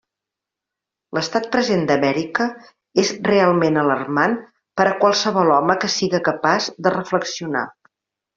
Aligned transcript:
L'estat 1.17 1.43
present 1.55 1.83
d'Amèrica 1.91 2.47
és 3.03 3.11
realment 3.27 3.77
alarmant 3.83 4.33
per 4.81 4.87
a 4.93 4.95
qualsevol 5.05 5.53
home 5.59 5.77
que 5.85 5.93
siga 5.99 6.23
capaç 6.31 6.73
de 6.89 6.95
reflexionar. 6.99 7.65